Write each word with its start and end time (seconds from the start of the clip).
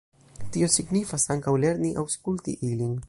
Tio 0.55 0.69
signifas 0.75 1.25
ankaŭ 1.35 1.53
lerni 1.67 1.93
aŭskulti 2.05 2.57
ilin. 2.71 2.99